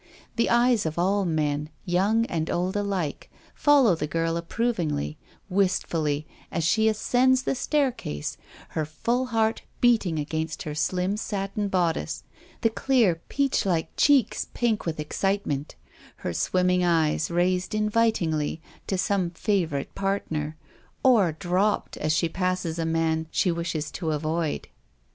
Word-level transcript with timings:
The 0.35 0.49
eyes 0.49 0.87
of 0.87 0.97
all 0.97 1.25
men— 1.25 1.69
young 1.85 2.25
and 2.25 2.49
old 2.49 2.75
alike— 2.75 3.29
follow 3.53 3.93
the 3.93 4.07
girl 4.07 4.33
approv 4.33 4.77
ingly, 4.77 5.17
wistfully, 5.47 6.25
as 6.51 6.63
she 6.63 6.87
ascends 6.89 7.43
the 7.43 7.53
staircase, 7.53 8.35
her 8.69 8.83
full 8.83 9.27
heart 9.27 9.61
beating 9.79 10.17
against 10.17 10.63
her 10.63 10.73
slim 10.73 11.17
satin 11.17 11.67
bodice, 11.67 12.23
the 12.61 12.71
clear, 12.71 13.21
peachlike 13.29 13.91
cheeks 13.95 14.47
pink 14.55 14.87
with 14.87 14.99
excitement, 14.99 15.75
her 16.25 16.33
swimming 16.33 16.83
eyes 16.83 17.29
raised 17.29 17.73
invit 17.75 18.27
ingly 18.27 18.59
to 18.87 18.97
some 18.97 19.29
favourite 19.29 19.93
partner, 19.93 20.57
or 21.03 21.31
dropped 21.31 21.95
as 21.97 22.11
she 22.11 22.27
passes 22.27 22.79
a 22.79 22.85
man 22.87 23.27
she 23.29 23.51
wishes 23.51 23.91
to 23.91 24.09
avoid. 24.09 24.67